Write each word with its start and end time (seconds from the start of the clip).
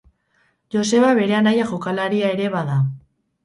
Joseba 0.75 1.11
bere 1.21 1.37
anaia 1.41 1.69
jokalaria 1.75 2.35
ere 2.39 2.51
bada. 2.59 2.83